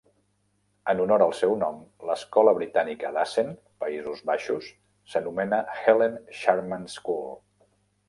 [0.93, 1.77] En honor al seu nom,
[2.11, 3.53] l'escola britànica d'Assen,
[3.85, 4.73] Països Baixos,
[5.13, 7.35] s'anomena Helen Sharman School.